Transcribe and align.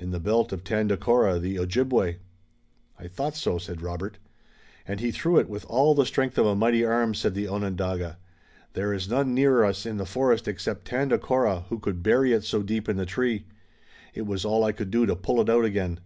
"In 0.00 0.10
the 0.10 0.18
belt 0.18 0.52
of 0.52 0.64
Tandakora, 0.64 1.38
the 1.38 1.56
Ojibway." 1.56 2.16
"I 2.98 3.06
thought 3.06 3.36
so," 3.36 3.56
said 3.56 3.80
Robert. 3.82 4.18
"And 4.84 4.98
he 4.98 5.12
threw 5.12 5.38
it 5.38 5.48
with 5.48 5.64
all 5.66 5.94
the 5.94 6.04
strength 6.06 6.36
of 6.38 6.46
a 6.46 6.56
mighty 6.56 6.84
arm," 6.84 7.14
said 7.14 7.34
the 7.34 7.46
Onondaga. 7.46 8.18
"There 8.72 8.92
is 8.92 9.08
none 9.08 9.32
near 9.32 9.62
us 9.62 9.86
in 9.86 9.96
the 9.96 10.04
forest 10.06 10.48
except 10.48 10.86
Tandakora 10.88 11.66
who 11.68 11.78
could 11.78 12.02
bury 12.02 12.32
it 12.32 12.42
so 12.42 12.64
deep 12.64 12.88
in 12.88 12.96
the 12.96 13.06
tree. 13.06 13.44
It 14.12 14.22
was 14.26 14.44
all 14.44 14.64
I 14.64 14.72
could 14.72 14.90
do 14.90 15.06
to 15.06 15.14
pull 15.14 15.40
it 15.40 15.48
out 15.48 15.64
again." 15.64 16.00